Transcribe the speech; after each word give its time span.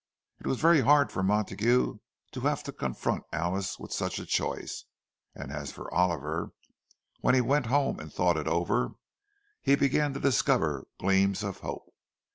It 0.39 0.47
was 0.47 0.59
very 0.59 0.81
hard 0.81 1.11
for 1.11 1.21
Montague 1.21 1.99
to 2.31 2.39
have 2.41 2.63
to 2.63 2.71
confront 2.71 3.23
Alice 3.31 3.77
with 3.77 3.93
such 3.93 4.17
a 4.17 4.25
choice; 4.25 4.85
and 5.35 5.51
as 5.51 5.71
for 5.71 5.93
Oliver, 5.93 6.53
when 7.19 7.35
he 7.35 7.41
went 7.41 7.67
home 7.67 7.99
and 7.99 8.11
thought 8.11 8.35
it 8.37 8.47
over, 8.47 8.95
he 9.61 9.75
began 9.75 10.11
to 10.15 10.19
discover 10.19 10.87
gleams 10.97 11.43
of 11.43 11.59
hope. 11.59 11.93